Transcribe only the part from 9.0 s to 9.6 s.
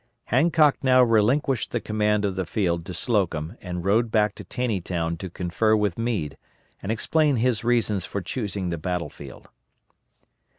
field.